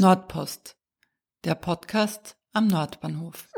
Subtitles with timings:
[0.00, 0.76] Nordpost,
[1.44, 3.50] der Podcast am Nordbahnhof.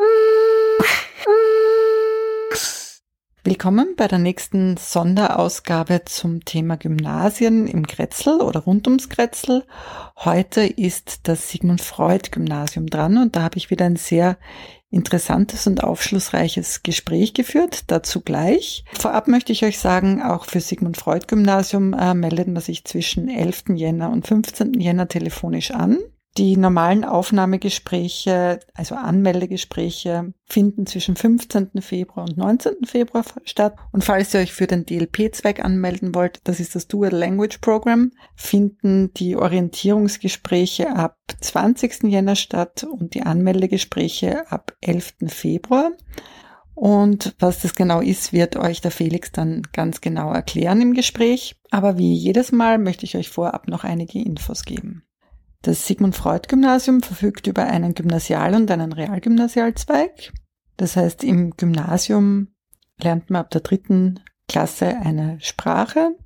[3.44, 9.62] Willkommen bei der nächsten Sonderausgabe zum Thema Gymnasien im Grätzl oder rund ums Grätzl.
[10.16, 14.36] Heute ist das Sigmund Freud Gymnasium dran und da habe ich wieder ein sehr
[14.90, 18.84] interessantes und aufschlussreiches Gespräch geführt, dazu gleich.
[18.94, 23.28] Vorab möchte ich euch sagen, auch für Sigmund Freud Gymnasium äh, meldet man sich zwischen
[23.28, 23.76] 11.
[23.76, 24.80] Jänner und 15.
[24.80, 26.00] Jänner telefonisch an.
[26.38, 31.82] Die normalen Aufnahmegespräche, also Anmeldegespräche, finden zwischen 15.
[31.82, 32.86] Februar und 19.
[32.86, 33.76] Februar statt.
[33.92, 38.12] Und falls ihr euch für den DLP-Zweig anmelden wollt, das ist das Dual Language Program,
[38.34, 42.04] finden die Orientierungsgespräche ab 20.
[42.04, 45.14] Jänner statt und die Anmeldegespräche ab 11.
[45.26, 45.92] Februar.
[46.74, 51.56] Und was das genau ist, wird euch der Felix dann ganz genau erklären im Gespräch.
[51.70, 55.04] Aber wie jedes Mal möchte ich euch vorab noch einige Infos geben.
[55.62, 60.32] Das Sigmund Freud Gymnasium verfügt über einen Gymnasial- und einen Realgymnasialzweig.
[60.76, 62.48] Das heißt, im Gymnasium
[63.00, 66.16] lernt man ab der dritten Klasse eine Sprache.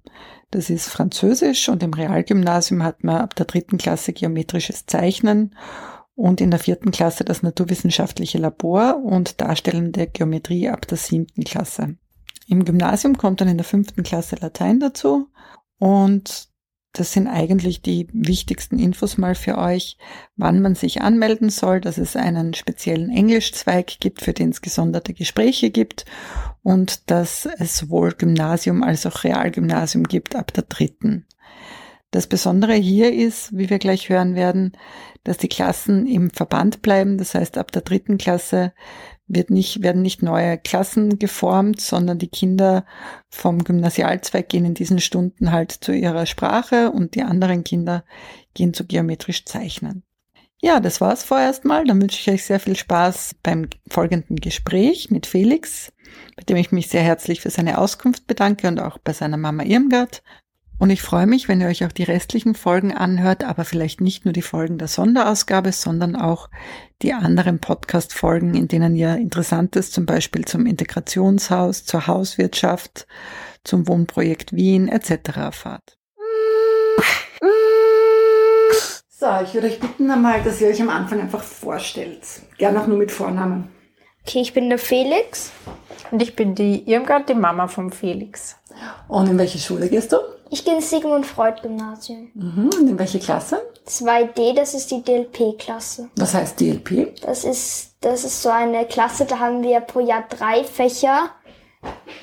[0.51, 5.55] Das ist Französisch und im Realgymnasium hat man ab der dritten Klasse geometrisches Zeichnen
[6.14, 11.97] und in der vierten Klasse das naturwissenschaftliche Labor und darstellende Geometrie ab der siebten Klasse.
[12.48, 15.29] Im Gymnasium kommt dann in der fünften Klasse Latein dazu
[15.79, 16.48] und
[16.98, 19.98] das sind eigentlich die wichtigsten Infos mal für euch,
[20.36, 25.12] wann man sich anmelden soll, dass es einen speziellen Englischzweig gibt, für den es gesonderte
[25.12, 26.06] Gespräche gibt
[26.62, 31.27] und dass es sowohl Gymnasium als auch Realgymnasium gibt ab der dritten.
[32.11, 34.72] Das Besondere hier ist, wie wir gleich hören werden,
[35.24, 37.19] dass die Klassen im Verband bleiben.
[37.19, 38.72] Das heißt, ab der dritten Klasse
[39.29, 42.85] wird nicht, werden nicht neue Klassen geformt, sondern die Kinder
[43.29, 48.05] vom Gymnasialzweig gehen in diesen Stunden halt zu ihrer Sprache und die anderen Kinder
[48.55, 50.05] gehen zu geometrisch zeichnen.
[50.63, 51.85] Ja, das war's vorerst mal.
[51.85, 55.92] Dann wünsche ich euch sehr viel Spaß beim folgenden Gespräch mit Felix,
[56.35, 59.65] bei dem ich mich sehr herzlich für seine Auskunft bedanke und auch bei seiner Mama
[59.65, 60.23] Irmgard.
[60.79, 64.25] Und ich freue mich, wenn ihr euch auch die restlichen Folgen anhört, aber vielleicht nicht
[64.27, 66.51] nur die Folgen der Sonderausgabe, sondern auch
[67.03, 73.07] die anderen Podcast-Folgen, in denen ihr Interessantes zum Beispiel zum Integrationshaus, zur Hauswirtschaft,
[73.65, 75.36] zum Wohnprojekt Wien etc.
[75.36, 75.98] erfahrt.
[79.09, 82.20] So, ich würde euch bitten einmal, dass ihr euch am Anfang einfach vorstellt.
[82.59, 83.70] Gerne auch nur mit Vornamen.
[84.27, 85.53] Okay, ich bin der Felix.
[86.11, 88.57] Und ich bin die Irmgard, die Mama vom Felix.
[89.09, 90.19] Und in welche Schule gehst du?
[90.51, 92.30] Ich gehe ins Sigmund Freud Gymnasium.
[92.34, 92.70] Mhm.
[92.79, 93.61] Und in welche Klasse?
[93.86, 96.11] 2D, das ist die DLP-Klasse.
[96.17, 97.20] Was heißt DLP?
[97.23, 101.30] Das ist, das ist so eine Klasse, da haben wir pro Jahr drei Fächer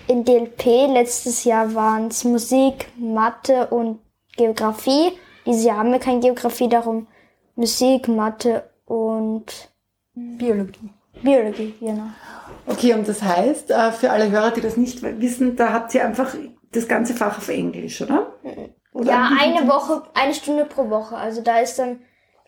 [0.08, 0.66] in DLP.
[0.94, 4.00] Letztes Jahr waren es Musik, Mathe und
[4.36, 5.14] Geografie.
[5.46, 7.08] Dieses Jahr haben wir keine Geografie, darum
[7.56, 9.46] Musik, Mathe und
[10.16, 10.92] Biologie.
[11.22, 12.08] Biologie, genau.
[12.66, 16.06] Okay, und das heißt, äh, für alle Hörer, die das nicht wissen, da habt ihr
[16.06, 16.34] einfach
[16.74, 18.34] das ganze Fach auf Englisch, oder?
[18.94, 21.16] oder ja, eine Woche, eine Stunde pro Woche.
[21.16, 22.02] Also da ist dann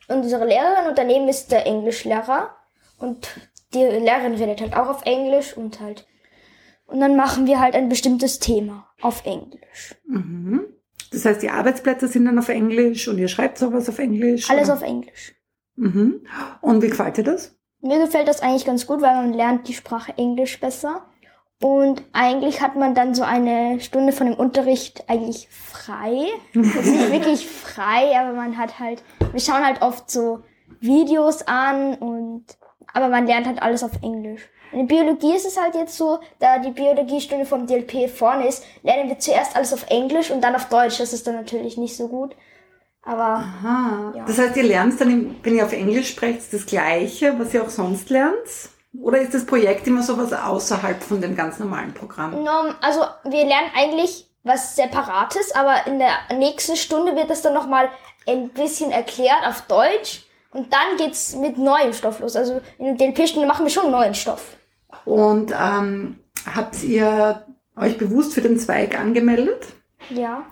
[0.07, 2.55] unsere Lehrerin und daneben ist der Englischlehrer
[2.99, 3.29] und
[3.73, 6.05] die Lehrerin redet halt auch auf Englisch und halt
[6.87, 9.95] und dann machen wir halt ein bestimmtes Thema auf Englisch.
[10.07, 10.65] Mhm.
[11.11, 14.49] Das heißt, die Arbeitsplätze sind dann auf Englisch und ihr schreibt sowas auf Englisch?
[14.49, 14.73] Alles oder?
[14.73, 15.33] auf Englisch.
[15.75, 16.25] Mhm.
[16.61, 17.55] Und wie gefällt dir das?
[17.81, 21.05] Mir gefällt das eigentlich ganz gut, weil man lernt die Sprache Englisch besser.
[21.61, 26.27] Und eigentlich hat man dann so eine Stunde von dem Unterricht eigentlich frei.
[26.53, 30.43] Das ist nicht wirklich frei, aber man hat halt, wir schauen halt oft so
[30.81, 32.45] Videos an und,
[32.93, 34.41] aber man lernt halt alles auf Englisch.
[34.71, 39.07] In Biologie ist es halt jetzt so, da die Biologiestunde vom DLP vorne ist, lernen
[39.07, 40.97] wir zuerst alles auf Englisch und dann auf Deutsch.
[40.97, 42.35] Das ist dann natürlich nicht so gut.
[43.01, 44.13] Aber, Aha.
[44.15, 44.25] Ja.
[44.25, 47.69] Das heißt, ihr lernt dann, wenn ihr auf Englisch sprecht, das Gleiche, was ihr auch
[47.69, 48.35] sonst lernt?
[49.01, 52.43] Oder ist das Projekt immer sowas außerhalb von dem ganz normalen Programm?
[52.43, 57.53] Norm- also wir lernen eigentlich was Separates, aber in der nächsten Stunde wird das dann
[57.53, 57.89] nochmal
[58.27, 62.35] ein bisschen erklärt auf Deutsch und dann geht's mit neuem Stoff los.
[62.35, 64.55] Also in der DLP-Stunde machen wir schon neuen Stoff.
[65.03, 66.19] Und ähm,
[66.55, 67.45] habt ihr
[67.75, 69.65] euch bewusst für den Zweig angemeldet?
[70.09, 70.43] Ja.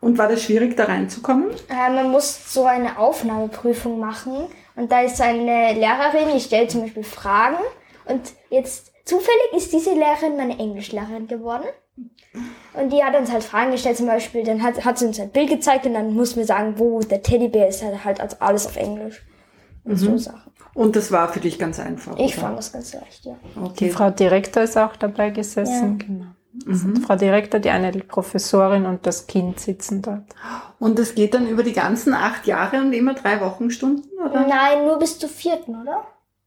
[0.00, 1.50] Und war das schwierig, da reinzukommen?
[1.68, 6.82] Äh, man muss so eine Aufnahmeprüfung machen und da ist eine Lehrerin, die stellt zum
[6.82, 7.56] Beispiel Fragen
[8.06, 11.66] und jetzt zufällig ist diese Lehrerin meine Englischlehrerin geworden.
[12.74, 15.30] Und die hat uns halt Fragen gestellt, zum Beispiel, dann hat, hat sie uns ein
[15.30, 18.66] Bild gezeigt und dann mussten wir sagen, wo der Teddybär ist, halt, halt also alles
[18.66, 19.22] auf Englisch.
[19.84, 20.50] Und so Sachen.
[20.74, 22.16] Und das war für dich ganz einfach.
[22.18, 22.46] Ich oder?
[22.46, 23.36] fand das ganz leicht, ja.
[23.54, 23.90] Die Okay.
[23.90, 25.98] Frau Direktor ist auch dabei gesessen.
[26.00, 26.06] Ja.
[26.06, 26.24] Genau.
[26.66, 26.96] Mhm.
[27.02, 30.24] Frau Direktor, die eine Professorin und das Kind sitzen dort.
[30.78, 34.46] Und das geht dann über die ganzen acht Jahre und immer drei Wochenstunden, oder?
[34.46, 36.04] Nein, nur bis zur vierten, oder?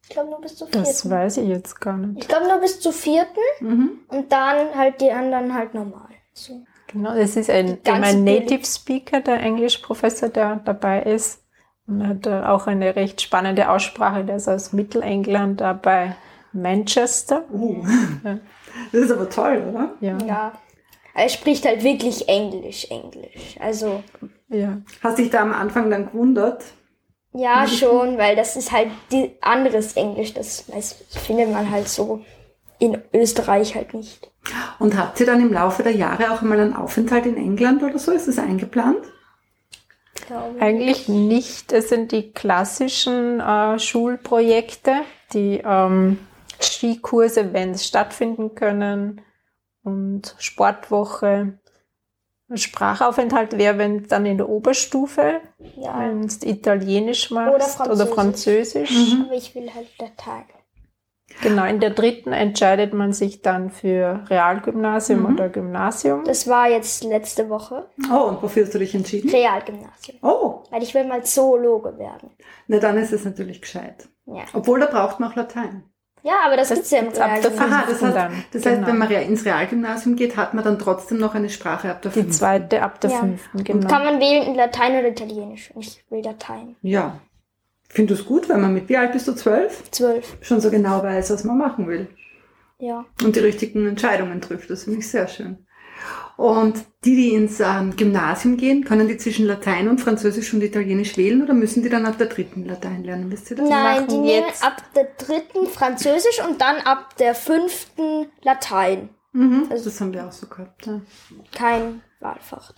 [0.07, 0.86] Ich glaube nur bis zur vierten.
[0.86, 2.21] Das weiß ich jetzt gar nicht.
[2.21, 4.00] Ich glaube nur bis zur vierten Mhm.
[4.07, 6.07] und dann halt die anderen halt normal.
[6.33, 6.62] So.
[6.88, 8.24] Genau, das ist ein, ein.
[8.24, 11.44] Native Speaker, der Englischprofessor, der dabei ist.
[11.88, 16.15] Und er hat äh, auch eine recht spannende Aussprache, der ist aus Mittelengland, da bei
[16.54, 17.44] Manchester.
[17.51, 17.83] Uh.
[18.24, 18.39] Ja.
[18.92, 19.95] Das ist aber toll, oder?
[20.01, 20.25] Ja, ja.
[20.27, 20.51] Ja.
[21.15, 23.56] Er spricht halt wirklich Englisch, Englisch.
[23.59, 24.04] Also
[25.01, 26.63] Hast dich da am Anfang dann gewundert?
[27.38, 30.34] Ja schon, weil das ist halt die anderes Englisch.
[30.34, 32.24] Das weiß, findet man halt so
[32.80, 34.30] in Österreich halt nicht.
[34.80, 38.00] Und habt ihr dann im Laufe der Jahre auch mal einen Aufenthalt in England oder
[38.00, 38.12] so?
[38.12, 39.04] Ist das eingeplant?
[40.60, 41.72] Eigentlich nicht.
[41.72, 45.01] Es sind die klassischen äh, Schulprojekte,
[45.33, 46.19] die ähm,
[46.62, 49.22] Skikurse, wenn es stattfinden können,
[49.88, 51.60] und Sportwoche.
[52.50, 55.42] Ein Sprachaufenthalt wäre, wenn dann in der Oberstufe,
[55.76, 56.00] Ja.
[56.00, 58.90] wenn du Italienisch machst Oder oder Französisch.
[58.90, 59.16] Französisch.
[59.26, 60.46] Aber ich will halt Latein.
[61.42, 65.34] Genau, in der dritten entscheidet man sich dann für Realgymnasium Mhm.
[65.34, 66.24] oder Gymnasium.
[66.24, 67.90] Das war jetzt letzte Woche.
[68.12, 69.30] Oh, und wofür hast du dich entschieden?
[69.30, 70.18] Realgymnasium.
[70.22, 72.32] Oh, Weil ich will mal Zoologe werden.
[72.68, 74.08] na dann ist es natürlich gescheit.
[74.26, 75.84] Ja, Obwohl, da braucht man auch Latein.
[76.28, 77.72] Ja aber das, Das gibt's ja im der Realgymnasium.
[77.72, 78.88] Aha, das heißt, dann, das heißt genau.
[78.88, 82.12] wenn man rea- ins Realgymnasium geht, hat man dann trotzdem noch eine Sprache ab der
[82.12, 82.34] Die fünften.
[82.34, 83.20] zweite ab der Ja.
[83.20, 83.88] fünften, genau.
[83.88, 85.72] Kann man wählen in Latein oder Italienisch?
[85.74, 86.76] Und Ich will Latein.
[86.82, 87.20] Ja.
[87.90, 89.90] Finde es gut, wenn man mit, wie alt bist du, zwölf?
[89.92, 90.38] Zwölf.
[90.42, 92.08] Schon so genau weiß, was man machen will.
[92.80, 93.06] Ja.
[93.24, 94.70] Und die richtigen Entscheidungen trifft.
[94.70, 95.66] Das finde ich sehr schön.
[96.38, 101.18] Und die, die ins ähm, Gymnasium gehen, können die zwischen Latein und Französisch und Italienisch
[101.18, 103.31] wählen oder müssen die dann ab der dritten Latein lernen?
[103.31, 103.68] Wisst ihr das?
[103.68, 109.10] Nein, machen die nehmen jetzt- ab der dritten Französisch und dann ab der fünften Latein.
[109.34, 110.86] Mhm, Also- das haben wir auch so gehabt.
[110.86, 111.01] Ja.
[111.56, 112.72] Kein Wahlfach.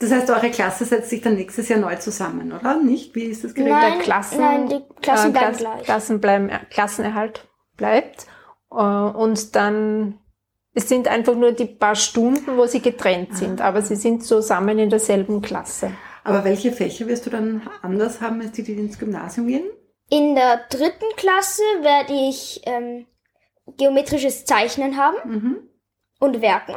[0.00, 2.76] Das heißt, eure Klasse setzt sich dann nächstes Jahr neu zusammen, oder?
[2.80, 3.14] Nicht?
[3.14, 3.76] Wie ist das geregelt?
[3.80, 5.82] Nein, Klassen, nein, die Klassen äh, bleiben Klass- gleich.
[5.84, 8.26] Klassen bleiben, äh, Klassenerhalt bleibt.
[8.72, 10.18] Äh, und dann,
[10.76, 14.78] es sind einfach nur die paar Stunden, wo sie getrennt sind, aber sie sind zusammen
[14.78, 15.90] in derselben Klasse.
[16.22, 19.64] Aber welche Fächer wirst du dann anders haben, als die, die ins Gymnasium gehen?
[20.10, 23.06] In der dritten Klasse werde ich ähm,
[23.78, 25.56] geometrisches Zeichnen haben Mhm.
[26.20, 26.76] und Werken.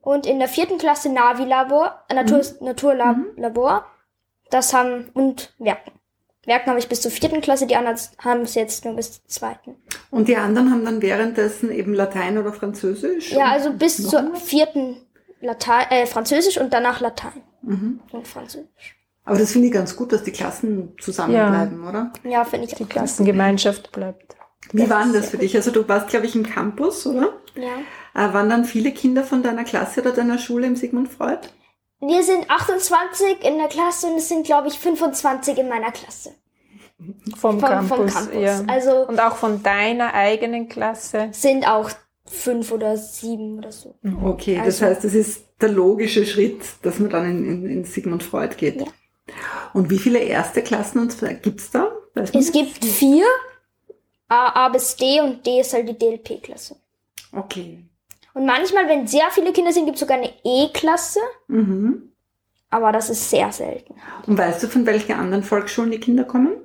[0.00, 3.86] Und in der vierten Klasse Navi-Labor, äh, Natur, Naturlabor,
[4.50, 5.92] das haben und Werken.
[6.46, 9.28] Werken habe ich bis zur vierten Klasse, die anderen haben es jetzt nur bis zur
[9.28, 9.76] zweiten.
[10.10, 13.32] Und die anderen haben dann währenddessen eben Latein oder Französisch?
[13.32, 14.42] Ja, also bis zur was?
[14.42, 14.96] vierten
[15.40, 18.00] Latein, äh, Französisch und danach Latein Mhm.
[18.12, 18.96] und Französisch.
[19.24, 22.12] Aber das finde ich ganz gut, dass die Klassen zusammenbleiben, oder?
[22.24, 22.88] Ja, finde ich Die auch.
[22.88, 24.36] Klassengemeinschaft bleibt.
[24.72, 25.56] Wie Das war denn das für dich?
[25.56, 27.32] Also du warst, glaube ich, im Campus, oder?
[27.54, 28.28] Ja.
[28.28, 31.38] Äh, waren dann viele Kinder von deiner Klasse oder deiner Schule im Sigmund Freud?
[32.06, 36.34] Wir sind 28 in der Klasse und es sind, glaube ich, 25 in meiner Klasse.
[37.36, 37.88] Vom, Vom, Campus.
[37.98, 38.40] vom Campus.
[38.40, 38.62] Ja.
[38.66, 41.28] Also Und auch von deiner eigenen Klasse.
[41.32, 41.90] sind auch
[42.26, 43.94] fünf oder sieben oder so.
[44.22, 47.84] Okay, das Also- heißt, das ist der logische Schritt, dass man dann in, in, in
[47.84, 48.80] Sigmund Freud geht.
[48.80, 48.86] Ja.
[49.72, 51.90] Und wie viele erste Klassen und gibt's da?
[52.14, 52.52] Weiß Es das?
[52.52, 53.26] gibt vier.
[54.28, 56.76] A, A bis D und D ist halt die DLP-Klasse.
[57.32, 57.84] Okay.
[58.34, 61.20] Und manchmal, wenn sehr viele Kinder sind, gibt es sogar eine E-Klasse.
[61.48, 62.12] Mhm.
[62.70, 63.94] Aber das ist sehr selten.
[64.26, 66.56] Und weißt du, von welchen anderen Volksschulen die Kinder kommen?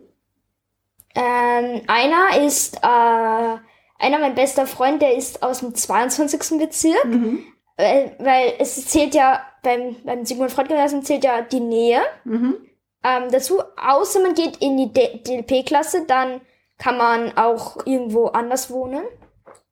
[1.15, 3.57] Ähm, einer ist, äh,
[3.99, 6.57] einer mein bester Freund, der ist aus dem 22.
[6.57, 7.05] Bezirk.
[7.05, 7.43] Mhm.
[7.77, 12.01] Weil, weil es zählt ja, beim, beim Sigmund Freud Gymnasium zählt ja die Nähe.
[12.25, 12.57] Mhm.
[13.03, 16.41] Ähm, dazu, außer man geht in die DLP-Klasse, dann
[16.77, 19.03] kann man auch irgendwo anders wohnen,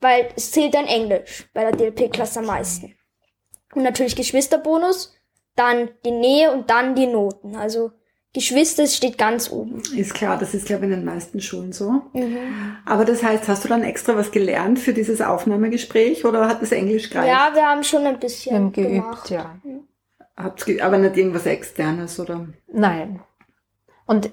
[0.01, 2.95] weil es zählt dann Englisch bei der DLP-Klasse am meisten.
[3.73, 5.13] Und natürlich Geschwisterbonus,
[5.55, 7.55] dann die Nähe und dann die Noten.
[7.55, 7.91] Also
[8.33, 9.81] Geschwister steht ganz oben.
[9.95, 12.03] Ist klar, das ist, glaube ich, in den meisten Schulen so.
[12.13, 12.77] Mhm.
[12.85, 16.71] Aber das heißt, hast du dann extra was gelernt für dieses Aufnahmegespräch oder hat das
[16.71, 17.29] Englisch gereicht?
[17.29, 19.29] Ja, wir haben schon ein Wir bisschen haben geübt, gemacht.
[19.31, 19.59] ja.
[20.35, 22.47] Habt's ge aber nicht irgendwas Externes, oder?
[22.71, 23.21] Nein.
[24.05, 24.31] Und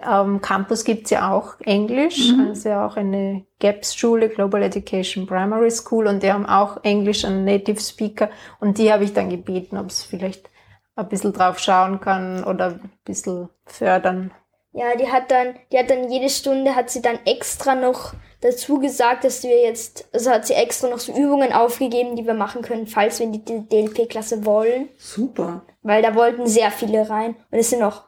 [0.00, 2.48] am Campus gibt's ja auch Englisch, Mhm.
[2.48, 7.80] also auch eine GAPS-Schule, Global Education Primary School, und die haben auch Englisch, einen Native
[7.80, 8.30] Speaker.
[8.60, 10.48] Und die habe ich dann gebeten, ob es vielleicht
[10.96, 14.32] ein bisschen drauf schauen kann oder ein bisschen fördern.
[14.72, 18.78] Ja, die hat dann, die hat dann jede Stunde hat sie dann extra noch dazu
[18.78, 22.62] gesagt, dass wir jetzt, also hat sie extra noch so Übungen aufgegeben, die wir machen
[22.62, 24.88] können, falls wir in die DLP-Klasse wollen.
[24.96, 25.62] Super.
[25.82, 27.34] Weil da wollten sehr viele rein.
[27.50, 28.02] Und es sind auch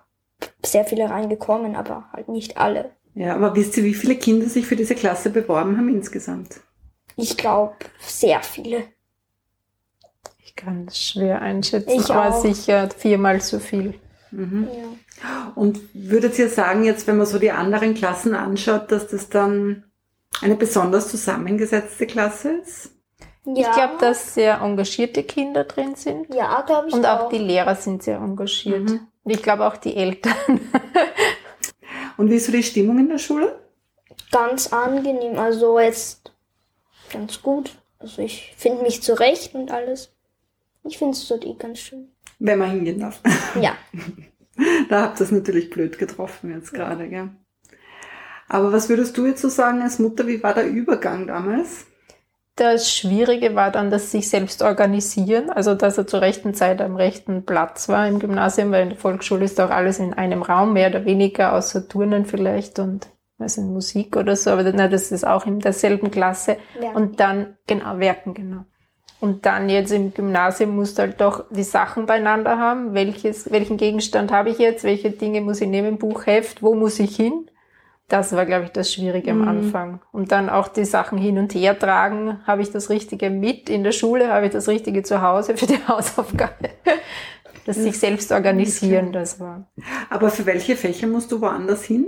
[0.65, 2.91] sehr viele reingekommen, aber halt nicht alle.
[3.15, 6.61] Ja, aber wisst ihr, wie viele Kinder sich für diese Klasse beworben haben insgesamt?
[7.17, 8.85] Ich glaube, sehr viele.
[10.45, 11.91] ich kann es schwer einschätzen.
[11.91, 12.41] Ich war auch.
[12.43, 13.95] sicher viermal so viel.
[14.31, 15.53] Ja.
[15.55, 19.85] Und würdet ihr sagen, jetzt, wenn man so die anderen Klassen anschaut, dass das dann
[20.41, 22.91] eine besonders zusammengesetzte Klasse ist?
[23.45, 23.53] Ja.
[23.69, 26.33] Ich glaube, dass sehr engagierte Kinder drin sind.
[26.35, 27.29] Ja, glaube ich Und auch auch.
[27.29, 28.89] die Lehrer sind sehr engagiert.
[28.89, 29.07] Mhm.
[29.25, 30.35] Und ich glaube auch die Eltern.
[32.17, 33.63] Und wie ist so die Stimmung in der Schule?
[34.33, 35.39] ganz angenehm.
[35.39, 36.33] Also jetzt
[37.13, 37.77] ganz gut.
[38.01, 40.11] Also ich finde mich zurecht und alles.
[40.83, 42.09] Ich finde es dort eh ganz schön.
[42.41, 43.21] Wenn man hingehen darf.
[43.61, 43.77] Ja.
[44.91, 47.31] Da habt ihr es natürlich blöd getroffen jetzt gerade, gell?
[48.49, 51.87] Aber was würdest du jetzt so sagen als Mutter, wie war der Übergang damals?
[52.57, 56.97] Das Schwierige war dann, dass sich selbst organisieren, also dass er zur rechten Zeit am
[56.97, 60.75] rechten Platz war im Gymnasium, weil in der Volksschule ist auch alles in einem Raum,
[60.75, 65.27] mehr oder weniger, außer Turnen vielleicht und also Musik oder so, aber na, das ist
[65.27, 66.59] auch in derselben Klasse.
[66.79, 66.97] Werken.
[66.97, 68.65] Und dann, genau, Werken, genau.
[69.21, 72.93] Und dann jetzt im Gymnasium musst du halt doch die Sachen beieinander haben.
[72.93, 74.83] Welches, welchen Gegenstand habe ich jetzt?
[74.83, 75.99] Welche Dinge muss ich nehmen?
[75.99, 76.61] Buchheft?
[76.63, 77.49] Wo muss ich hin?
[78.13, 79.43] Das war, glaube ich, das Schwierige Mhm.
[79.43, 80.01] am Anfang.
[80.13, 82.41] Und dann auch die Sachen hin und her tragen.
[82.47, 84.29] Habe ich das Richtige mit in der Schule?
[84.31, 86.69] Habe ich das Richtige zu Hause für die Hausaufgabe?
[87.65, 89.71] Das sich selbst organisieren, das war.
[90.11, 92.07] Aber für welche Fächer musst du woanders hin?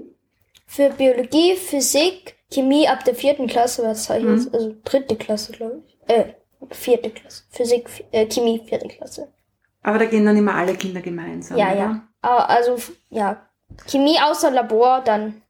[0.67, 4.35] Für Biologie, Physik, Chemie ab der vierten Klasse, was sag ich Mhm.
[4.37, 4.55] jetzt?
[4.55, 5.97] Also dritte Klasse, glaube ich.
[6.15, 6.35] Äh,
[6.71, 7.45] vierte Klasse.
[7.51, 9.29] Physik, äh, Chemie, vierte Klasse.
[9.83, 11.57] Aber da gehen dann immer alle Kinder gemeinsam.
[11.57, 11.79] Ja, oder?
[11.79, 12.03] ja.
[12.21, 12.77] Aber Also,
[13.09, 13.47] ja.
[13.87, 15.41] Chemie außer Labor, dann.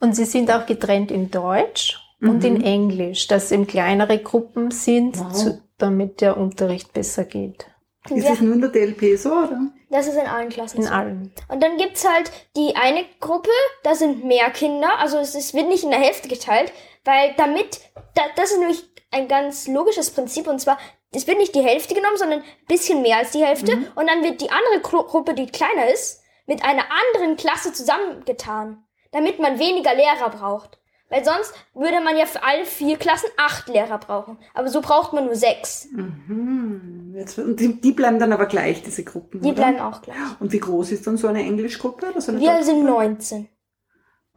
[0.00, 5.18] Und sie sind auch getrennt in Deutsch und in Englisch, dass eben kleinere Gruppen sind,
[5.18, 5.32] Wow.
[5.32, 7.66] zu, damit der Unterricht besser geht.
[8.08, 9.60] Ist Ja, es nur in der DLP so, oder?
[9.90, 10.90] das ist in allen Klassen In so.
[10.90, 11.32] allen.
[11.48, 13.50] Und dann gibt's halt die eine Gruppe,
[13.82, 16.72] da sind mehr Kinder, also es ist, wird nicht in der Hälfte geteilt,
[17.04, 17.80] weil damit,
[18.14, 20.78] da, das ist nämlich ein ganz logisches Prinzip und zwar,
[21.12, 24.22] es wird nicht die Hälfte genommen, sondern ein bisschen mehr als die Hälfte und dann
[24.22, 29.58] wird die andere Gru Gruppe, die kleiner ist, mit einer anderen Klasse zusammengetan, damit man
[29.58, 30.78] weniger Lehrer braucht.
[31.10, 34.38] Weil sonst würde man ja für alle vier Klassen acht Lehrer brauchen.
[34.54, 35.88] Aber so braucht man nur sechs.
[35.90, 37.14] Mhm.
[37.16, 39.40] Jetzt, und die, die bleiben dann aber gleich, diese Gruppen.
[39.40, 39.56] Die oder?
[39.56, 40.16] bleiben auch gleich.
[40.38, 42.10] Und wie groß ist dann so eine Englischgruppe?
[42.10, 43.48] Oder so eine Wir sind 19.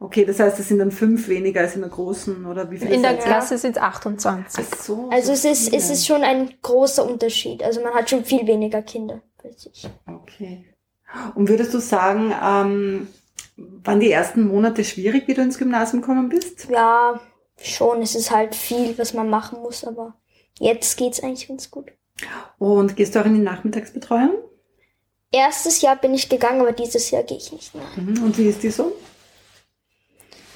[0.00, 2.92] Okay, das heißt, es sind dann fünf weniger als in der großen, oder wie viele
[2.92, 3.16] In der?
[3.16, 4.64] Klasse sind es 28.
[4.68, 5.08] Ach so.
[5.10, 7.62] Also so es ist, es ist schon ein großer Unterschied.
[7.62, 9.88] Also man hat schon viel weniger Kinder für sich.
[10.06, 10.66] Okay.
[11.36, 13.06] Und würdest du sagen, ähm,
[13.56, 16.68] waren die ersten Monate schwierig, wie du ins Gymnasium gekommen bist?
[16.70, 17.20] Ja,
[17.60, 18.02] schon.
[18.02, 20.14] Es ist halt viel, was man machen muss, aber
[20.58, 21.92] jetzt geht's eigentlich ganz gut.
[22.58, 24.32] Und gehst du auch in die Nachmittagsbetreuung?
[25.32, 27.84] Erstes Jahr bin ich gegangen, aber dieses Jahr gehe ich nicht mehr.
[27.96, 28.22] Mhm.
[28.24, 28.92] Und wie ist die so?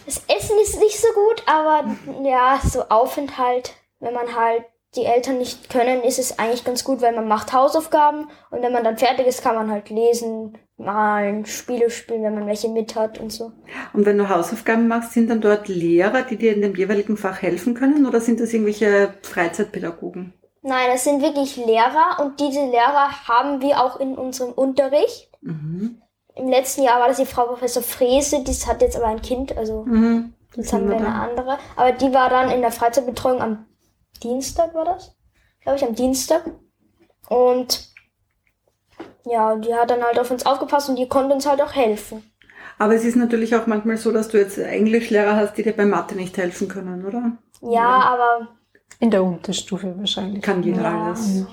[0.07, 4.65] Das Essen ist nicht so gut, aber ja, so Aufenthalt, wenn man halt
[4.95, 8.73] die Eltern nicht können, ist es eigentlich ganz gut, weil man macht Hausaufgaben und wenn
[8.73, 12.95] man dann fertig ist, kann man halt lesen, malen, Spiele spielen, wenn man welche mit
[12.95, 13.53] hat und so.
[13.93, 17.43] Und wenn du Hausaufgaben machst, sind dann dort Lehrer, die dir in dem jeweiligen Fach
[17.43, 20.33] helfen können, oder sind das irgendwelche Freizeitpädagogen?
[20.63, 25.31] Nein, das sind wirklich Lehrer und diese Lehrer haben wir auch in unserem Unterricht.
[25.41, 26.01] Mhm.
[26.37, 29.57] Im letzten Jahr war das die Frau Professor Frese, die hat jetzt aber ein Kind,
[29.57, 30.35] also Mhm.
[30.55, 31.59] jetzt haben wir eine andere.
[31.75, 33.67] Aber die war dann in der Freizeitbetreuung am
[34.23, 35.17] Dienstag, war das?
[35.63, 36.45] Glaube ich, am Dienstag.
[37.29, 37.88] Und
[39.25, 42.23] ja, die hat dann halt auf uns aufgepasst und die konnte uns halt auch helfen.
[42.79, 45.85] Aber es ist natürlich auch manchmal so, dass du jetzt Englischlehrer hast, die dir bei
[45.85, 47.33] Mathe nicht helfen können, oder?
[47.61, 48.49] Ja, aber,
[49.01, 50.43] In der Unterstufe wahrscheinlich.
[50.43, 51.07] Kann jeder Ja.
[51.11, 51.45] alles.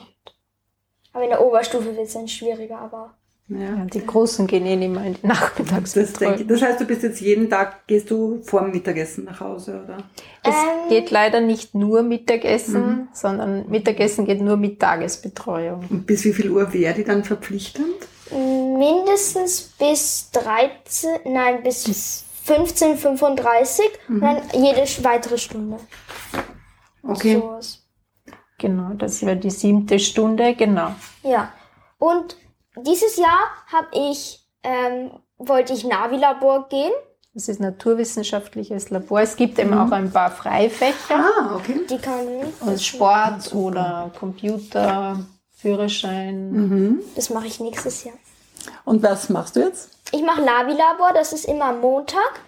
[1.13, 3.15] aber in der Oberstufe wird es dann schwieriger, aber
[3.47, 3.57] Ja.
[3.59, 7.03] Ja, die Großen gehen eh nicht mehr in die Das, denke das heißt, du bist
[7.03, 9.97] jetzt jeden Tag, gehst du vor dem Mittagessen nach Hause, oder?
[10.43, 10.89] Es Ähm.
[10.89, 15.85] geht leider nicht nur Mittagessen, sondern Mittagessen geht nur mit Tagesbetreuung.
[15.89, 18.07] Und bis wie viel Uhr wäre die dann verpflichtend?
[18.31, 25.77] mindestens bis 13, nein, bis 15.35 und dann jede weitere Stunde.
[27.03, 27.35] Okay.
[27.35, 27.81] Sowas.
[28.57, 30.95] Genau, das wäre die siebte Stunde, genau.
[31.23, 31.51] Ja.
[31.99, 32.37] Und
[32.77, 33.39] dieses Jahr
[33.71, 36.91] habe ich, ähm, wollte ich Navi-Labor gehen.
[37.33, 39.19] Das ist naturwissenschaftliches Labor.
[39.21, 41.81] Es gibt eben auch ein paar Freifächer, Ah, okay.
[41.89, 42.25] Die kann
[42.65, 45.19] also Sport oder Computer,
[45.57, 46.51] Führerschein.
[46.51, 47.01] Mhm.
[47.15, 48.15] Das mache ich nächstes Jahr.
[48.85, 49.89] Und was machst du jetzt?
[50.11, 52.39] Ich mache Navi-Labor, das ist immer am Montag.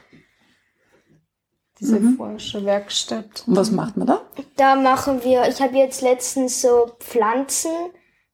[1.79, 3.43] diese Forscherwerkstatt.
[3.45, 4.21] Und was macht man da?
[4.55, 7.71] Da machen wir, ich habe jetzt letztens so Pflanzen,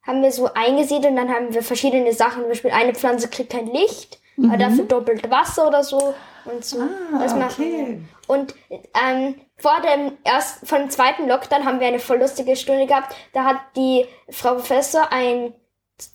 [0.04, 2.42] haben wir so eingesiedelt und dann haben wir verschiedene Sachen.
[2.42, 6.14] Zum Beispiel eine Pflanze kriegt kein Licht, aber dafür doppelt Wasser oder so.
[6.46, 6.82] und so.
[6.82, 7.88] Ah, das machen okay.
[7.88, 8.02] wir.
[8.28, 13.16] Und ähm, vor dem ersten, dem zweiten Lockdown haben wir eine voll lustige Stunde gehabt.
[13.32, 15.54] Da hat die Frau Professor ein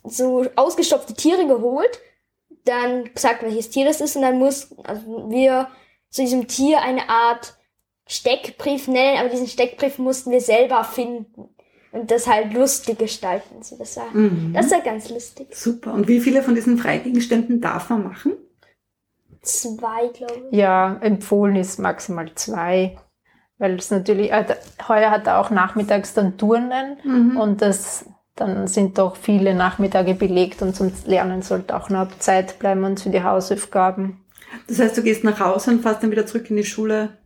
[0.03, 1.99] so ausgestopfte Tiere geholt,
[2.65, 5.67] dann gesagt, welches Tier das ist, und dann mussten also wir
[6.09, 7.55] zu diesem Tier eine Art
[8.07, 11.49] Steckbrief nennen, aber diesen Steckbrief mussten wir selber finden
[11.91, 13.61] und das halt lustig gestalten.
[13.63, 14.53] So, das, war, Mhm.
[14.53, 15.47] das war ganz lustig.
[15.55, 15.93] Super.
[15.93, 18.33] Und wie viele von diesen Freigegenständen darf man machen?
[19.41, 20.57] Zwei, glaube ich.
[20.57, 22.97] Ja, empfohlen ist maximal zwei,
[23.57, 24.45] weil es natürlich, äh,
[24.87, 27.37] heuer hat er auch nachmittags dann Turnen Mhm.
[27.37, 28.05] und das,
[28.35, 32.99] dann sind doch viele Nachmittage belegt und zum Lernen sollte auch noch Zeit bleiben und
[32.99, 34.25] für die Hausaufgaben.
[34.67, 37.17] Das heißt, du gehst nach Hause und fährst dann wieder zurück in die Schule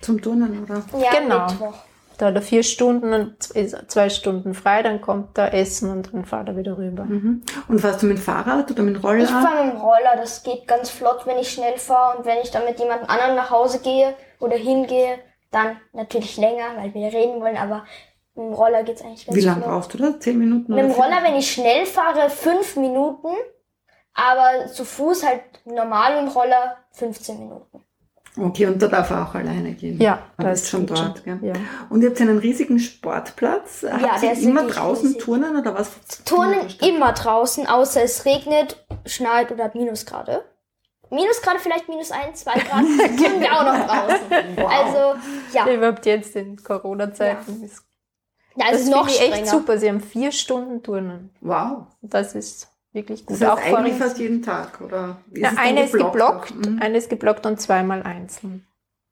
[0.00, 0.82] zum Turnen, oder?
[0.98, 1.46] Ja, Genau.
[1.46, 1.74] Mittwoch.
[2.18, 6.24] Da hat er vier Stunden und zwei Stunden frei, dann kommt er essen und dann
[6.24, 7.04] fahrt er wieder rüber.
[7.04, 7.44] Mhm.
[7.68, 9.22] Und fährst du mit Fahrrad oder mit Roller?
[9.22, 12.18] Ich fahre mit dem Roller, das geht ganz flott, wenn ich schnell fahre.
[12.18, 15.20] Und wenn ich dann mit jemand anderem nach Hause gehe oder hingehe,
[15.52, 17.84] dann natürlich länger, weil wir reden wollen, aber
[18.34, 20.18] mit dem Roller geht's eigentlich ganz Wie lange brauchst du da?
[20.18, 20.74] Zehn Minuten?
[20.74, 23.28] Mit dem Roller, wenn ich schnell fahre, fünf Minuten,
[24.12, 27.84] aber zu Fuß halt normal mit dem Roller 15 Minuten.
[28.36, 30.00] Okay, und da darf er auch alleine gehen.
[30.00, 31.24] Ja, da da ist schon dort.
[31.24, 31.38] Gell?
[31.42, 31.54] Ja.
[31.90, 33.84] Und ihr habt einen riesigen Sportplatz.
[33.88, 35.22] Habt der ihr ist immer draußen riesig.
[35.22, 35.90] Turnen oder was?
[36.24, 40.44] Turnen immer draußen, außer es regnet, schneit oder hat Minusgrade.
[41.10, 44.66] Minusgrade vielleicht minus ein, zwei Grad, turnen wir auch noch draußen.
[44.68, 45.18] Also,
[45.54, 47.62] ja, Überhaupt jetzt in Corona-Zeiten.
[47.64, 47.82] ist
[48.56, 49.78] ja Das es ist finde noch ich echt super.
[49.78, 51.30] Sie haben vier Stunden Turnen.
[51.40, 51.86] Wow.
[52.02, 52.68] Das ist
[52.98, 53.40] wirklich gut.
[53.40, 55.16] Das heißt vor eigentlich allem- fast jeden Tag, oder?
[55.32, 56.54] Ist ja, es dann eine ist geblockt, auch?
[56.68, 56.78] Mhm.
[56.82, 58.66] eine ist geblockt und zweimal einzeln.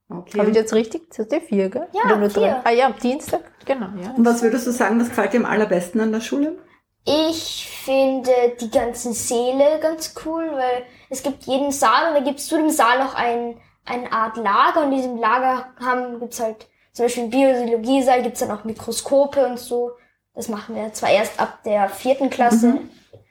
[0.08, 0.38] Okay.
[0.38, 1.08] Habe ich jetzt richtig?
[1.08, 1.88] Das ist vier, gell?
[1.92, 2.42] Ja, Oder nur vier.
[2.42, 2.60] drei?
[2.64, 4.10] Ah ja, am Dienstag, genau, ja.
[4.16, 6.58] Und was würdest du sagen, was gefällt dir am allerbesten an der Schule?
[7.04, 12.38] Ich finde die ganzen Säle ganz cool, weil es gibt jeden Saal und da gibt
[12.40, 16.40] es zu dem Saal noch ein, eine Art Lager und in diesem Lager haben gibt's
[16.40, 19.92] halt zum Beispiel im Biologiesaal gibt's dann auch Mikroskope und so.
[20.34, 22.78] Das machen wir zwar erst ab der vierten Klasse,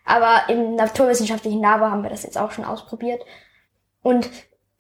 [0.06, 3.22] aber im naturwissenschaftlichen Labor haben wir das jetzt auch schon ausprobiert.
[4.02, 4.30] Und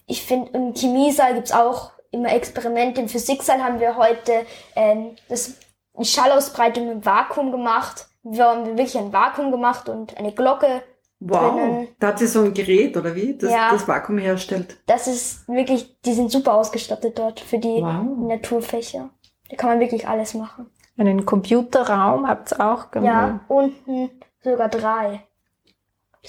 [0.05, 3.01] ich finde, im Chemiesaal gibt's auch immer Experimente.
[3.01, 4.45] Im Physiksaal haben wir heute
[4.75, 5.55] ähm, das,
[5.97, 8.07] die Schallausbreitung im Vakuum gemacht.
[8.23, 10.83] Wir haben wirklich ein Vakuum gemacht und eine Glocke.
[11.19, 11.53] Wow.
[11.55, 11.87] Drinnen.
[11.99, 13.35] Da hat sie so ein Gerät, oder wie?
[13.37, 13.71] Das Ja.
[13.71, 14.77] das Vakuum herstellt.
[14.85, 18.27] Das ist wirklich, die sind super ausgestattet dort für die Wow.
[18.27, 19.09] Naturfächer.
[19.49, 20.69] Da kann man wirklich alles machen.
[20.97, 23.07] Einen Computerraum habt ihr auch gemacht.
[23.07, 24.09] Ja, unten
[24.51, 25.21] sogar drei.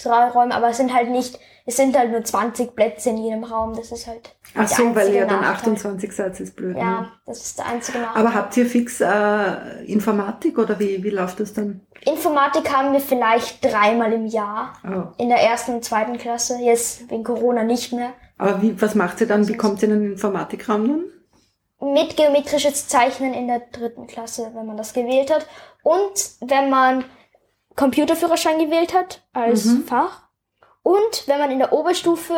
[0.02, 3.44] Drei Räume, aber es sind halt nicht, es sind halt nur 20 Plätze in jedem
[3.44, 3.74] Raum.
[3.74, 4.36] Das ist halt.
[4.54, 5.72] Ach so, weil ihr dann Nachteil.
[5.72, 6.74] 28 seid, ist blöd.
[6.74, 6.80] Ne?
[6.80, 8.26] Ja, das ist der einzige Nachteil.
[8.26, 11.80] Aber habt ihr fix äh, Informatik oder wie, wie läuft das dann?
[12.04, 14.74] Informatik haben wir vielleicht dreimal im Jahr.
[14.84, 15.12] Oh.
[15.20, 16.58] In der ersten und zweiten Klasse.
[16.60, 18.10] Jetzt wegen Corona nicht mehr.
[18.38, 19.48] Aber wie, was macht ihr dann?
[19.48, 20.88] Wie kommt ihr in den Informatikraum
[21.80, 21.94] dann?
[21.94, 25.46] Mit geometrisches Zeichnen in der dritten Klasse, wenn man das gewählt hat.
[25.82, 27.04] Und wenn man
[27.76, 29.84] Computerführerschein gewählt hat als Mhm.
[29.84, 30.22] Fach.
[30.82, 32.34] Und wenn man in der Oberstufe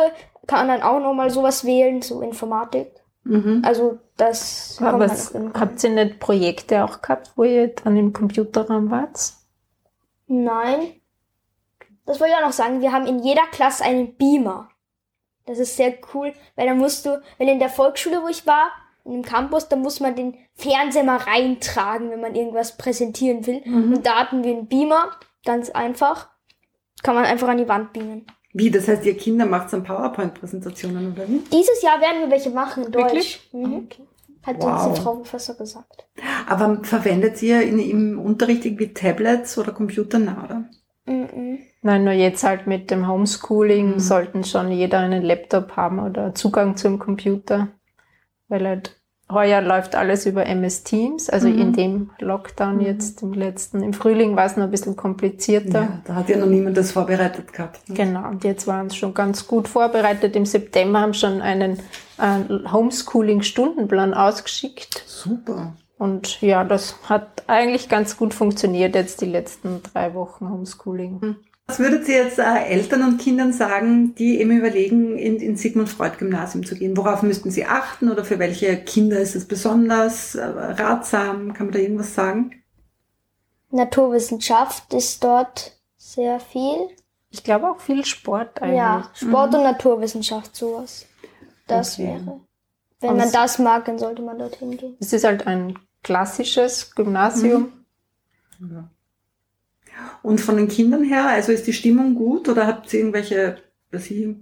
[0.47, 2.91] kann man dann auch nochmal sowas wählen, so Informatik.
[3.23, 3.61] Mhm.
[3.63, 8.11] Also das Aber halt in- habt ihr nicht Projekte auch gehabt, wo ihr dann im
[8.13, 9.33] Computerraum wart?
[10.27, 10.93] Nein.
[12.05, 12.81] Das wollte ich auch noch sagen.
[12.81, 14.69] Wir haben in jeder Klasse einen Beamer.
[15.45, 18.71] Das ist sehr cool, weil da musst du, wenn in der Volksschule, wo ich war,
[19.05, 23.61] in dem Campus, da muss man den Fernseher mal reintragen, wenn man irgendwas präsentieren will.
[23.65, 23.93] Mhm.
[23.95, 25.11] Und da hatten wir einen Beamer,
[25.49, 26.29] ganz einfach.
[27.01, 28.25] Kann man einfach an die Wand beamen.
[28.53, 31.39] Wie, das heißt, ihr Kinder macht dann PowerPoint-Präsentationen, oder wie?
[31.51, 33.03] Dieses Jahr werden wir welche machen in Deutsch.
[33.13, 33.49] Wirklich?
[33.53, 33.87] Mhm.
[34.43, 34.85] Hat Wow.
[34.87, 36.07] uns die Frau Professor gesagt.
[36.47, 40.19] Aber verwendet ihr in, im Unterricht irgendwie Tablets oder Computer?
[40.19, 40.63] Na, oder?
[41.05, 41.59] Mhm.
[41.81, 43.99] Nein, nur jetzt halt mit dem Homeschooling Mhm.
[43.99, 47.69] sollten schon jeder einen Laptop haben oder Zugang zum Computer.
[48.49, 48.98] Weil halt
[49.31, 51.59] heuer läuft alles über MS Teams, also Mhm.
[51.59, 52.81] in dem Lockdown Mhm.
[52.81, 53.83] jetzt im letzten.
[53.83, 55.81] Im Frühling war es noch ein bisschen komplizierter.
[55.81, 57.87] Ja, da hat ja noch niemand das vorbereitet gehabt.
[57.89, 57.95] ne?
[57.95, 60.35] Genau, und jetzt waren es schon ganz gut vorbereitet.
[60.35, 61.79] Im September haben schon einen
[62.17, 65.03] äh, Homeschooling-Stundenplan ausgeschickt.
[65.05, 65.73] Super.
[65.97, 71.35] Und ja, das hat eigentlich ganz gut funktioniert jetzt die letzten drei Wochen Homeschooling.
[71.69, 75.87] Was würdet ihr jetzt äh, Eltern und Kindern sagen, die eben überlegen, in, in Sigmund
[75.87, 76.97] Freud Gymnasium zu gehen?
[76.97, 81.53] Worauf müssten sie achten oder für welche Kinder ist es besonders äh, ratsam?
[81.53, 82.63] Kann man da irgendwas sagen?
[83.69, 86.89] Naturwissenschaft ist dort sehr viel.
[87.29, 88.77] Ich glaube auch viel Sport eigentlich.
[88.77, 91.05] Ja, Sport und Naturwissenschaft, sowas.
[91.67, 92.07] Das Okay.
[92.07, 92.39] wäre.
[92.99, 94.97] Wenn Und man das mag, dann sollte man dorthin gehen.
[94.99, 97.73] Es ist halt ein klassisches Gymnasium.
[100.21, 103.57] Und von den Kindern her, also ist die Stimmung gut oder habt ihr irgendwelche
[103.91, 104.35] was ich,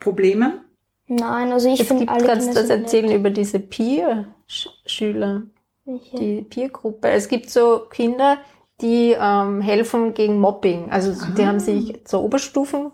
[0.00, 0.64] Probleme?
[1.06, 3.18] Nein, also ich finde alle kannst du das erzählen nett.
[3.18, 5.42] über diese Peer-Schüler,
[5.84, 6.16] Welche?
[6.16, 7.08] die Peer-Gruppe?
[7.10, 8.38] Es gibt so Kinder,
[8.80, 10.90] die ähm, helfen gegen Mobbing.
[10.90, 12.90] Also die haben sich zur Oberstufen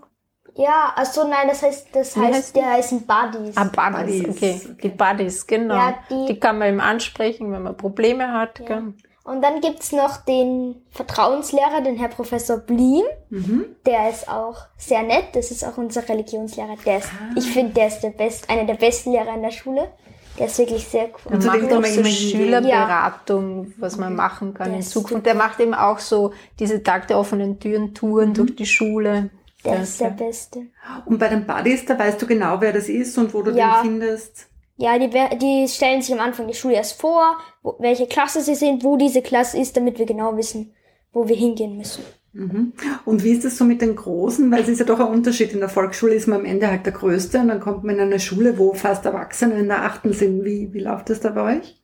[0.56, 3.56] Ja, also nein, das heißt, das heißt, heißt der heißen Buddies.
[3.56, 4.60] Ah, Buddies, Buddies, okay.
[4.64, 4.76] okay.
[4.82, 5.74] Die Buddies, genau.
[5.76, 8.58] Ja, die, die- kann man eben ansprechen, wenn man Probleme hat.
[8.60, 8.66] Ja.
[8.66, 8.94] Gell?
[9.22, 13.04] Und dann gibt's noch den Vertrauenslehrer, den Herr Professor Bliem.
[13.28, 13.64] Mhm.
[13.86, 15.26] Der ist auch sehr nett.
[15.34, 16.76] Das ist auch unser Religionslehrer.
[16.84, 17.34] Der ist, Ah.
[17.36, 19.90] ich finde, der ist der best, einer der besten Lehrer in der Schule.
[20.38, 21.34] Der ist wirklich sehr cool.
[21.34, 22.04] Und Der macht auch so.
[22.04, 25.26] Schülerberatung, was man machen kann Der in Zukunft.
[25.26, 29.30] Der macht eben auch so diese Tag der offenen Türen, Touren durch die Schule.
[29.64, 30.60] Der Der ist der ist- Beste.
[31.04, 33.82] Und bei den Buddies, da weißt du genau, wer das ist und wo du Ja.
[33.82, 34.46] den findest.
[34.80, 38.54] Ja, die, die stellen sich am Anfang der Schule erst vor, wo, welche Klasse sie
[38.54, 40.72] sind, wo diese Klasse ist, damit wir genau wissen,
[41.12, 42.02] wo wir hingehen müssen.
[42.32, 42.72] Mhm.
[43.04, 44.50] Und wie ist das so mit den Großen?
[44.50, 45.52] Weil es ist ja doch ein Unterschied.
[45.52, 48.00] In der Volksschule ist man am Ende halt der Größte und dann kommt man in
[48.00, 50.44] eine Schule, wo fast Erwachsene in der Achten sind.
[50.46, 51.78] Wie, wie läuft das da bei euch?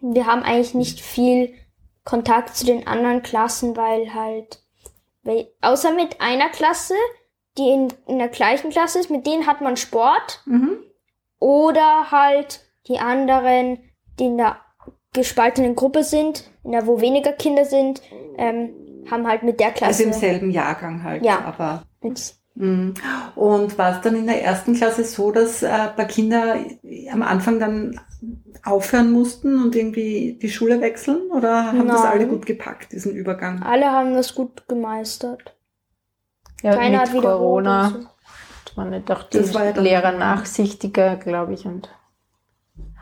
[0.00, 1.52] Wir haben eigentlich nicht viel
[2.04, 4.62] Kontakt zu den anderen Klassen, weil halt,
[5.24, 6.94] weil, außer mit einer Klasse,
[7.56, 10.78] die in, in der gleichen Klasse ist, mit denen hat man Sport Mhm.
[11.38, 13.78] Oder halt die anderen,
[14.18, 14.56] die in der
[15.12, 18.02] gespaltenen Gruppe sind, in der wo weniger Kinder sind,
[18.36, 18.70] ähm,
[19.10, 21.24] haben halt mit der Also Klasse im selben Jahrgang halt.
[21.24, 21.42] Ja.
[21.44, 22.40] Aber, nichts.
[22.54, 22.94] Mhm.
[23.36, 26.56] Und war es dann in der ersten Klasse so, dass äh, ein paar Kinder
[27.12, 28.00] am Anfang dann
[28.64, 31.30] aufhören mussten und irgendwie die Schule wechseln?
[31.30, 32.12] Oder haben das Nein.
[32.12, 33.62] alle gut gepackt, diesen Übergang?
[33.62, 35.56] Alle haben das gut gemeistert.
[36.62, 37.38] Ja, Keiner hat mit wiederholt.
[37.38, 38.08] Corona und so.
[38.76, 41.88] Waren nicht auch die Das war ja dann- Lehrer nachsichtiger, glaube ich, und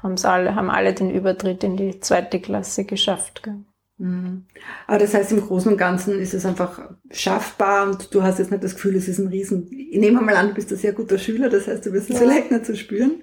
[0.03, 3.43] haben's alle, haben alle den Übertritt in die zweite Klasse geschafft.
[3.43, 3.57] Gell?
[3.99, 4.45] Mhm.
[4.87, 8.51] Aber das heißt, im Großen und Ganzen ist es einfach schaffbar und du hast jetzt
[8.51, 9.69] nicht das Gefühl, es ist ein Riesen.
[9.73, 12.17] Ich nehme mal an, du bist ein sehr guter Schüler, das heißt, du wirst es
[12.21, 12.27] Ja.
[12.27, 13.23] vielleicht nicht so spüren.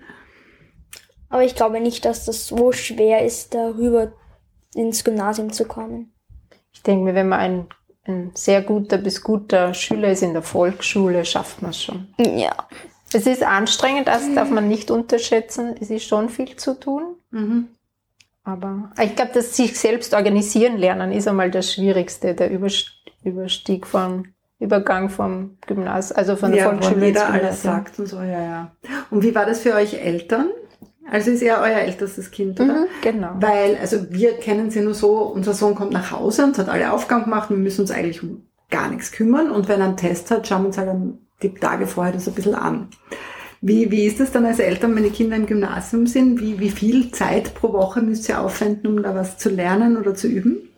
[1.30, 4.14] Aber ich glaube nicht, dass das so schwer ist, darüber
[4.76, 6.12] ins Gymnasium zu kommen.
[6.72, 7.68] Ich denke mir, wenn man ein,
[8.06, 12.08] ein sehr guter bis guter Schüler ist in der Volksschule, schafft man es schon.
[12.18, 12.54] Ja.
[13.14, 15.76] Es ist anstrengend, das darf man nicht unterschätzen.
[15.80, 17.16] Es ist schon viel zu tun.
[17.32, 17.68] Mhm.
[18.44, 22.92] Aber ich glaube, dass sich selbst organisieren lernen ist einmal das Schwierigste, der Überst-
[23.24, 24.26] Überstieg vom
[24.60, 28.18] Übergang vom Gymnasium, also von der ja, wo Volksschule ins jeder alles sagt und so,
[28.18, 28.72] ja, ja.
[29.12, 30.50] Und wie war das für euch Eltern?
[31.10, 32.82] Also ist er euer ältestes Kind, oder?
[32.82, 33.32] Mhm, genau.
[33.40, 36.92] Weil, also wir kennen sie nur so, unser Sohn kommt nach Hause und hat alle
[36.92, 39.52] Aufgaben gemacht und wir müssen uns eigentlich um gar nichts kümmern.
[39.52, 40.90] Und wenn er einen Test hat, schauen wir uns halt
[41.42, 42.88] die Tage vorher das ein bisschen an.
[43.62, 46.42] Wie, wie ist es dann als Eltern, wenn die Kinder im Gymnasium sind?
[46.42, 50.16] Wie, wie viel Zeit pro Woche müsst ihr aufwenden, um da was zu lernen oder
[50.16, 50.70] zu üben?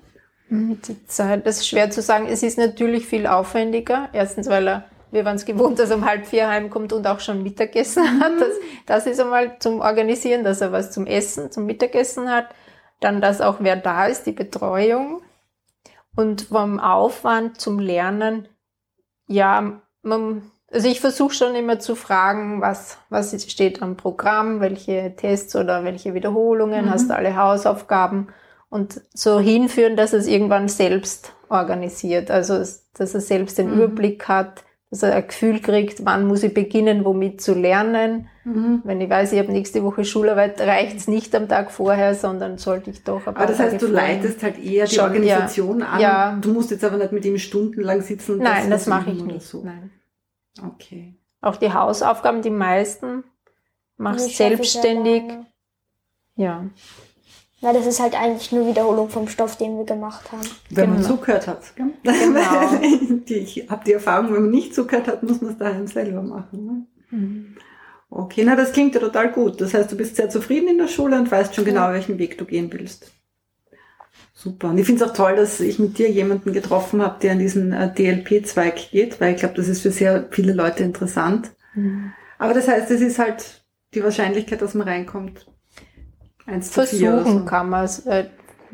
[0.49, 2.27] Mhm, Die Zeit, das ist schwer zu sagen.
[2.29, 4.09] Es ist natürlich viel aufwendiger.
[4.13, 7.19] Erstens, weil er, wir waren es gewohnt, dass er um halb vier heimkommt und auch
[7.19, 8.33] schon Mittagessen hat.
[8.39, 8.53] Das,
[8.85, 12.49] das ist einmal zum Organisieren, dass er was zum Essen, zum Mittagessen hat.
[12.99, 15.21] Dann, dass auch wer da ist, die Betreuung.
[16.15, 18.47] Und vom Aufwand zum Lernen,
[19.27, 25.15] ja, man, also ich versuche schon immer zu fragen, was, was steht am Programm, welche
[25.17, 26.89] Tests oder welche Wiederholungen, Mhm.
[26.89, 28.27] hast du alle Hausaufgaben
[28.69, 32.31] und so hinführen, dass er es irgendwann selbst organisiert.
[32.31, 32.59] Also,
[32.97, 33.75] dass er selbst den Mhm.
[33.81, 38.29] Überblick hat, dass er ein Gefühl kriegt, wann muss ich beginnen, womit zu lernen.
[38.47, 42.59] Wenn ich weiß, ich habe nächste Woche Schularbeit, reicht es nicht am Tag vorher, sondern
[42.59, 45.87] sollte ich doch Aber das heißt, Tage du leitest halt eher die Schon, Organisation ja.
[45.87, 45.99] an.
[45.99, 46.37] Ja.
[46.39, 49.23] Du musst jetzt aber nicht mit ihm stundenlang sitzen und Nein, das was mache ich
[49.23, 49.41] nicht.
[49.41, 49.63] So.
[49.63, 49.89] Nein.
[50.63, 51.15] Okay.
[51.41, 53.23] Auch die Hausaufgaben, die meisten,
[53.97, 55.23] machst selbstständig.
[56.35, 56.65] Ja.
[57.65, 60.47] Weil das ist halt eigentlich nur Wiederholung vom Stoff, den wir gemacht haben.
[60.69, 61.15] Wenn man Genau.
[61.15, 61.75] zugehört hat.
[61.75, 61.87] Gell?
[62.03, 63.15] Genau.
[63.27, 66.21] die, ich habe die Erfahrung, wenn man nicht zugehört hat, muss man es daheim selber
[66.21, 66.87] machen.
[67.11, 67.55] Ne?
[68.11, 69.59] Okay, na das klingt ja total gut.
[69.61, 72.37] Das heißt, du bist sehr zufrieden in der Schule und weißt schon genau, welchen Weg
[72.37, 73.11] du gehen willst.
[74.31, 74.69] Super.
[74.69, 77.39] Und ich finde es auch toll, dass ich mit dir jemanden getroffen habe, der an
[77.39, 81.49] diesen äh, DLP-Zweig geht, weil ich glaube, das ist für sehr viele Leute interessant.
[82.37, 85.47] Aber das heißt, es ist halt die Wahrscheinlichkeit, dass man reinkommt.
[85.47, 85.51] Eins zu vier
[86.34, 87.45] oder Versuchen so.
[87.45, 87.99] kann man es.
[88.05, 88.25] Äh,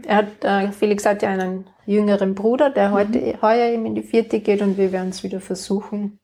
[0.03, 2.93] Er hat, äh, Felix hat ja einen jüngeren Bruder, der Mhm.
[2.93, 6.19] heute, heuer eben in die vierte geht und wir werden es wieder versuchen.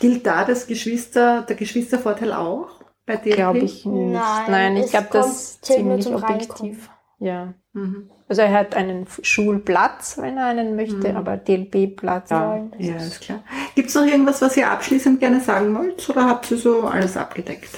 [0.00, 2.68] Gilt da das Geschwister, der Geschwistervorteil auch
[3.06, 3.34] bei DLP?
[3.36, 4.12] Glaube ich nicht.
[4.12, 6.90] Nein, Nein, ich es glaube, das ziemlich objektiv.
[7.18, 7.54] Ja.
[7.72, 8.10] Mhm.
[8.28, 11.16] Also er hat einen Schulplatz, wenn er einen möchte, Mhm.
[11.16, 12.28] aber DLB-Platz.
[12.30, 12.62] Ja.
[12.78, 13.42] Ja, ist klar.
[13.74, 17.16] Gibt es noch irgendwas, was ihr abschließend gerne sagen wollt oder habt ihr so alles
[17.16, 17.70] abgedeckt?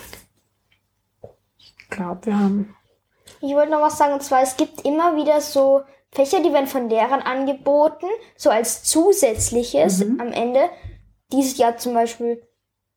[1.59, 2.75] Ich glaube, wir haben.
[3.41, 6.67] Ich wollte noch was sagen, und zwar, es gibt immer wieder so Fächer, die werden
[6.67, 10.21] von Lehrern angeboten, so als zusätzliches Mhm.
[10.21, 10.69] am Ende.
[11.33, 12.43] Dieses Jahr zum Beispiel.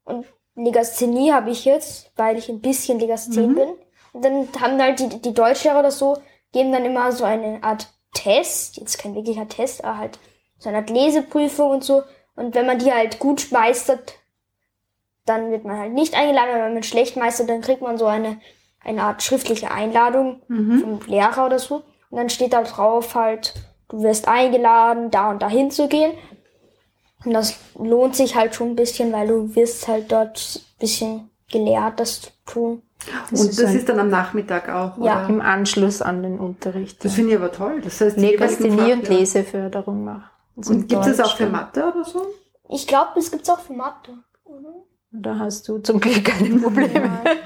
[0.04, 0.26] Und
[0.56, 3.56] Legasthenie habe ich jetzt, weil ich ein bisschen Legasthen Mhm.
[3.56, 3.70] bin.
[4.14, 6.18] Und dann haben halt die, die Deutschlehrer oder so,
[6.52, 10.20] geben dann immer so eine Art Test, jetzt kein wirklicher Test, aber halt
[10.60, 12.04] so eine Art Leseprüfung und so.
[12.36, 14.14] Und wenn man die halt gut meistert,
[15.26, 16.50] dann wird man halt nicht eingeladen.
[16.54, 18.40] Wenn man schlecht meistert, dann kriegt man so eine,
[18.84, 20.80] eine Art schriftliche Einladung Mhm.
[20.80, 21.84] vom Lehrer oder so.
[22.10, 23.54] Und dann steht da drauf halt,
[23.90, 26.12] du wirst eingeladen, da und dahin zu gehen.
[27.26, 31.30] Und das lohnt sich halt schon ein bisschen, weil du wirst halt dort ein bisschen
[31.52, 32.82] gelehrt, das zu tun.
[33.32, 35.24] Das Und ist das ist dann am Nachmittag auch, Ja.
[35.24, 35.30] oder?
[35.30, 37.04] Im Anschluss an den Unterricht.
[37.04, 37.82] Das finde ich aber toll.
[37.82, 39.14] Das heißt, die jeweiligen Legasthenie und Fach-.
[39.14, 40.24] Leseförderung machen.
[40.56, 41.80] Und gibt es auch für Mathe?
[41.82, 42.26] Mathe oder so?
[42.70, 44.12] Ich glaube, das gibt's auch für Mathe.
[44.46, 44.70] oder?
[45.16, 47.00] Da hast du zum Glück keine Probleme.
[47.24, 47.38] Nein,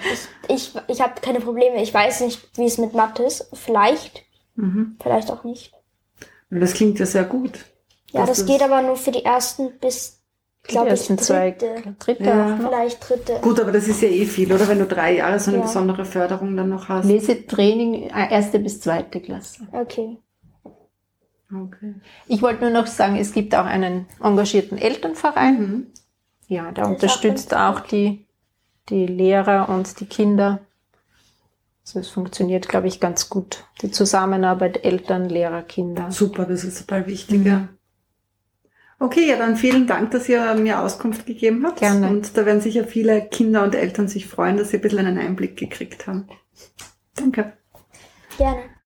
[0.47, 1.81] ich ich, habe keine Probleme.
[1.83, 3.49] Ich weiß nicht, wie es mit Mathe ist.
[3.53, 4.23] Vielleicht,
[4.55, 4.95] Mhm.
[5.01, 5.73] vielleicht auch nicht.
[6.49, 7.65] Das klingt ja sehr gut.
[8.11, 10.21] Ja, Das das, geht aber nur für die ersten bis,
[10.63, 11.95] glaube ich, ersten zwei, dritte.
[11.99, 12.57] dritte Ja.
[12.57, 13.39] Vielleicht dritte.
[13.41, 14.65] Gut, aber das ist ja eh viel, oder?
[14.69, 15.65] Wenn du drei Jahre so eine Ja.
[15.65, 17.05] besondere Förderung dann noch hast.
[17.05, 19.67] Lesetraining, äh, erste bis zweite Klasse.
[19.73, 20.17] Okay.
[21.53, 21.95] Okay.
[22.27, 25.59] Ich wollte nur noch sagen, es gibt auch einen engagierten Elternverein.
[25.59, 25.87] Mhm.
[26.47, 28.25] Ja, der unterstützt auch auch die,
[28.89, 30.59] die Lehrer und die Kinder.
[31.85, 33.65] Also es funktioniert, glaube ich, ganz gut.
[33.81, 36.11] Die Zusammenarbeit Eltern, Lehrer, Kinder.
[36.11, 37.69] Super, das ist total wichtig, ja.
[38.99, 41.79] Okay, ja, dann vielen Dank, dass ihr mir Auskunft gegeben habt.
[41.79, 42.09] Gerne.
[42.09, 45.19] Und da werden sicher viele Kinder und Eltern sich freuen, dass sie ein bisschen einen
[45.19, 46.27] Einblick gekriegt haben.
[47.15, 47.53] Danke.
[48.37, 48.76] Gerne.